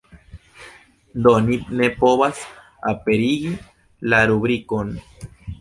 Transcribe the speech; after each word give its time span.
Do 1.27 1.33
ni 1.49 1.57
ne 1.81 1.91
povas 2.01 2.41
aperigi 2.93 3.55
la 4.15 4.27
rubrikon. 4.33 4.95